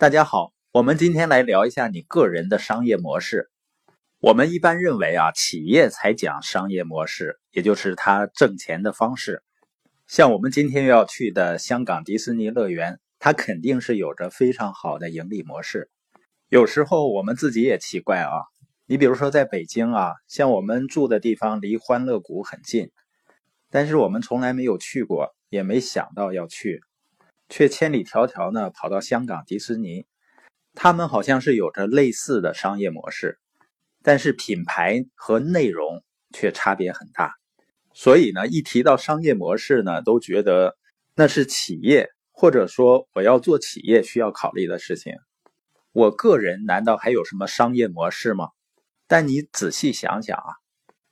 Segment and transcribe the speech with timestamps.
[0.00, 3.50] 大家好，我们今天来聊一下你个人的商业模式。
[4.18, 9.42] 我们一般认为啊，企业才讲商业模式，也就是它挣钱的方式。
[10.06, 15.90] 像我们今天要去的香港迪士尼乐园，它肯定是有着非常好的盈利模式。
[16.48, 18.32] 有时候我们自己也奇怪啊，
[18.86, 22.90] 你比如说在北京啊，像我们住的地方离欢乐谷很近，
[23.68, 26.80] 但是我们从来没有去过，也没想到要去。
[27.50, 30.06] 却千里迢迢呢跑到香港迪士尼，
[30.72, 33.40] 他们好像是有着类似的商业模式，
[34.04, 37.34] 但是品牌和内容却差别很大。
[37.92, 40.76] 所以呢，一提到商业模式呢，都觉得
[41.16, 45.14] 那是企业或者说我要做企业需要考虑的事情。
[45.90, 48.50] 我个人难道还有什么商业模式吗？
[49.08, 50.54] 但你仔细想想啊，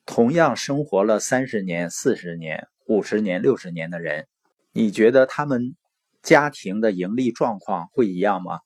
[0.07, 4.29] 同样生活了三十年、四十年、五十年、六十年的人，
[4.71, 5.75] 你觉得他们？
[6.23, 8.61] 家庭的盈利状况会一样吗？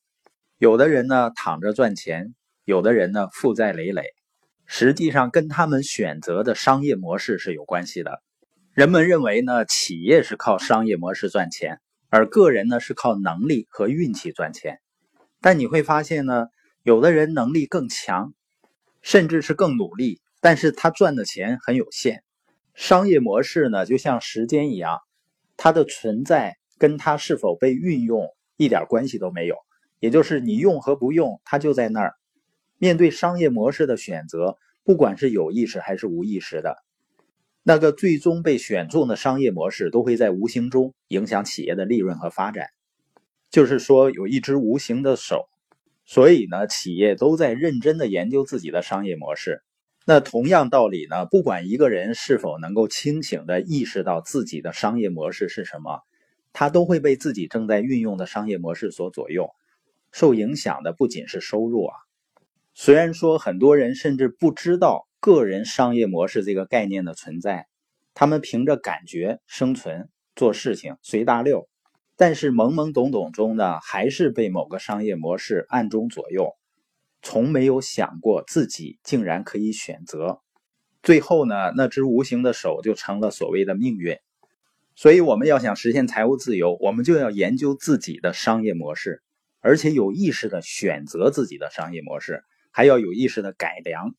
[0.59, 2.34] 有的人呢躺着赚钱，
[2.65, 4.05] 有的人呢负债累累。
[4.64, 8.23] 实际上跟他们选择的商业模式是有关系的。
[8.73, 14.78] 人们认为呢，企业是靠商业模式赚钱，而个人呢是靠能力和运气赚钱。
[15.41, 16.47] 但你会发现呢，
[16.83, 18.33] 有的人能力更强，
[19.03, 22.23] 甚至是更努力，但是他赚的钱很有限。
[22.73, 25.00] 商业模式呢，就像时间一样，
[25.58, 26.56] 它的存在。
[26.83, 29.55] 跟它是否被运用一点关系都没有，
[30.00, 32.14] 也就是你用和不用，它就在那儿。
[32.77, 36.78] 面对商业模式的选择，不管是有意识还是无意识的，
[37.62, 42.66] 那个最终被选中的商业模式，都会在无形中影响企业的利润和发展。
[43.48, 45.44] 就是说，有一只无形的手，
[46.05, 49.62] 所以呢，企业都在认真的研究自己的商业模式。
[50.05, 56.00] 那同样道理呢，不管一个人是否能够清醒的意识到自己的商业模式是什么。
[56.53, 59.50] 他都会被自己正在运用的商业模式所左右，
[60.11, 61.95] 受影响的不仅是收入啊。
[62.75, 67.67] 虽然说很多人甚至不知道个人商业模式这个概念的存在，
[68.14, 71.68] 他们凭着感觉生存、做事情随大溜，
[72.17, 76.57] 但是懵懵懂懂中呢，还是被某个商业模式暗中左右，
[77.23, 80.40] 从没有想过自己竟然可以选择。
[81.02, 84.17] 最后呢，那只无形的手就成了所谓的命运。
[84.95, 89.23] 所以，我们要想实现财务自由，我们就要研究自己的商业模式，
[89.61, 94.14] 而且有意识的选择自己的商业模式，还要有意识的改良，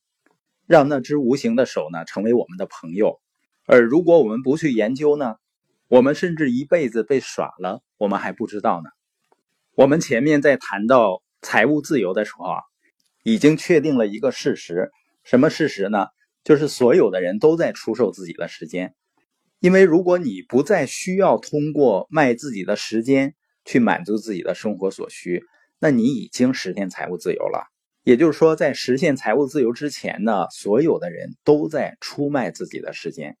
[0.66, 3.20] 让那只无形的手呢成为我们的朋友。
[3.66, 5.36] 而如果我们不去研究呢，
[5.88, 8.90] 我们甚至一辈子被耍了，我们还不知道呢。
[9.76, 12.58] 我们前面在谈到财务自由的时候啊，
[13.22, 14.90] 已经确定了一个事实，
[15.22, 16.06] 什么事实呢？
[16.42, 18.94] 就是所有的人都在出售自己的时间。
[19.64, 25.42] 因为如果你不再需要通过卖自己的时间去满足自己的生活所需，
[25.78, 27.64] 那你已经实现财务自由了。
[28.02, 33.38] 也就是说，在实现财务自由之前呢，所有的人都在出卖自己的时间。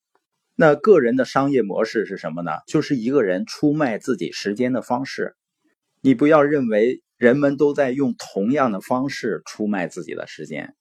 [0.54, 2.52] 那个人的商业模式是什么呢？
[2.66, 5.36] 就是一个人出卖自己时间的方式。
[6.00, 10.74] 你不要认为人们都在用同样的方式出卖自己的时间，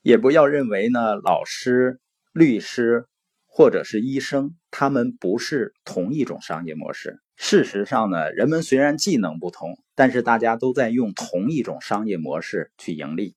[0.00, 2.00] 也不要认为呢，老师、
[2.32, 3.04] 律师。
[3.50, 7.18] 或者是医生，他们不是同一种商业模式。
[7.34, 13.34] 事实上呢，人们虽然技能不同，但是大家都在用同一种商业模式去盈利。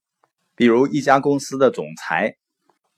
[0.56, 2.36] 比如一家公司的总裁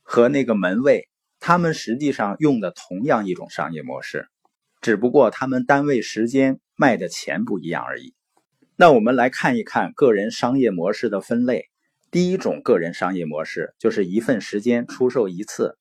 [0.01, 1.07] 和那个门卫，
[1.39, 4.27] 他们实际上用的同样一种商业模式，
[4.81, 8.13] 只不过他们单位时间卖的钱不一样而已。
[8.75, 11.69] 那我们来看一看个人商业模式的分类。
[12.11, 15.77] 第一种个人商业模式就是一份时间出售一次。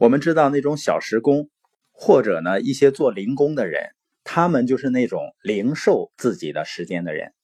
[0.00, 1.50] 我们知道那种小时工，
[1.92, 3.90] 或者呢一些做零工的人，
[4.24, 7.34] 他们就是那种零售自己的时间的人，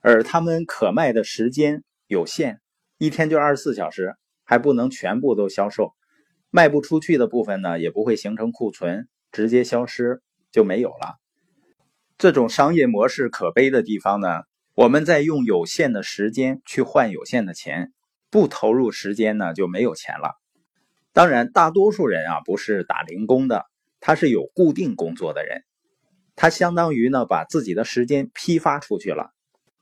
[0.00, 2.60] 而他们可卖的时间有限，
[2.98, 5.92] 一天就二十四小时，还不能全部都销售，
[6.50, 11.20] 卖不出去的部分呢也不会形成库存，直接消失就没有了。
[12.18, 14.42] 这种商业模式可悲的地方呢，
[14.74, 17.92] 我们在用有限的时间去换有限的钱，
[18.30, 20.40] 不投入时间呢就没有钱了。
[21.14, 23.66] 当然，大多数人啊不是打零工的，
[24.00, 25.62] 他是有固定工作的人，
[26.34, 29.30] 他相当于呢把自己的时间批发出去了。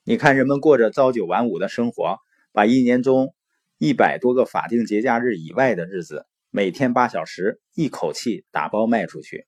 [0.05, 2.19] 你看，人们过着朝九晚五的生活，
[2.53, 3.35] 把一年中
[3.79, 9.47] 一百多个法定节假日以外的日子，每天八小时一口气打包卖出去，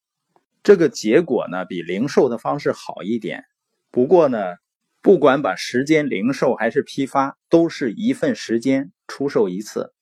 [0.62, 3.44] 这个结果呢比零售的方式好一点。
[3.90, 4.54] 不过呢，
[5.02, 9.93] 不管把时间零售还是批发，都是一份时间出售一次。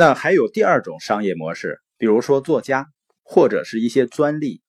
[0.00, 2.86] 那还有第二种商业模式，比如说作家
[3.22, 4.62] 或者是一些专利，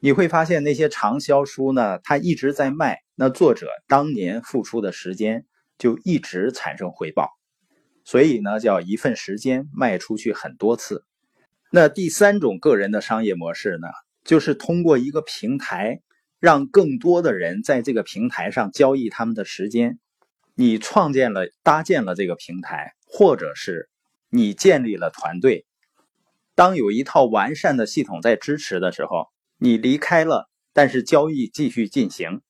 [0.00, 5.46] 你会发现那些畅销书呢，它一直在卖，那作者当年付出的时间
[5.78, 7.28] 就一直产生回报。
[8.04, 11.04] 所以呢，叫一份时间卖出去很多次。
[11.70, 13.86] 那第三种个人的商业模式呢，
[14.24, 16.00] 就是通过一个平台，
[16.40, 20.00] 让更多的人在这个平台上交易他们的时间。
[20.56, 23.88] 你创建了、搭建了这个平台，或者是
[24.34, 25.64] 你建立了团队。
[26.56, 29.28] 当有一套完善的系统在支持的时候，
[29.58, 32.42] 你离开了，但是交易继续进行。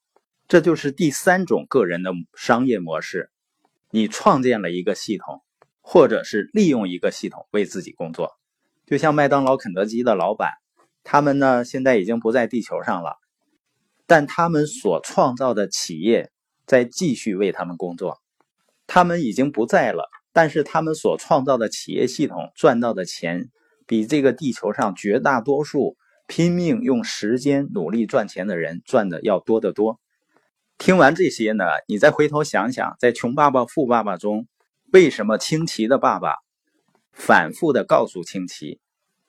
[0.48, 3.30] 这就是第三种个人的商业模式。
[3.90, 5.42] 你创建了一个系统，
[5.82, 8.32] 或者是利用一个系统为自己工作，
[8.86, 10.52] 就像麦当劳、肯德基的老板，
[11.02, 13.18] 他们呢现在已经不在地球上了，
[14.06, 16.30] 但他们所创造的企业
[16.66, 18.20] 在继续为他们工作。
[18.86, 23.50] 他们已经不在了，但是他们所创造的企业系统赚到的钱，
[23.86, 25.96] 比这个地球上绝大多数
[26.26, 30.00] 拼命用时间努力赚钱的人赚的要多得多。
[30.76, 34.48] 听完这些呢，你再回头想想，在《穷爸爸富爸爸》中，
[34.92, 36.34] 为什么清奇的爸爸
[37.12, 38.80] 反复的告诉清奇，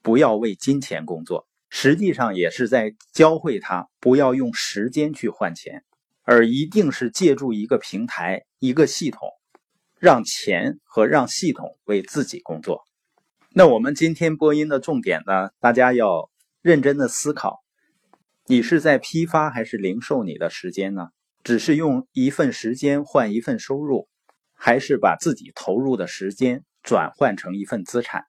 [0.01, 5.83] 不要为金钱工作，实际上也是在教会他不要用时间去换钱，
[6.23, 9.29] 而一定是借助一个平台、一个系统，
[10.05, 12.83] 让钱和让系统为自己工作。
[13.53, 16.29] 那我们今天播音的重点呢，大家要
[16.61, 17.63] 认真的思考：
[18.45, 21.07] 你是在批发还是零售你的时间呢？
[21.43, 24.07] 只是用一份时间换一份收入，
[24.53, 28.25] 还是把自己投入的时间转换成一份资产？